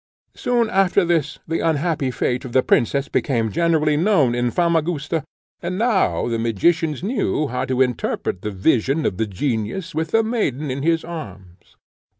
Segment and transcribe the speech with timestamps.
[0.33, 5.23] Soon after this the unhappy fate of the princess became generally known in Famagusta,
[5.61, 10.23] and now the magicians knew how to interpret the vision of the genius with the
[10.23, 11.75] maiden in his arms.